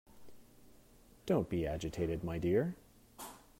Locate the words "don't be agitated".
1.27-2.23